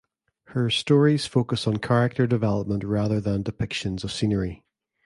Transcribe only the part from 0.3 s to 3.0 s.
Her stories focus on character development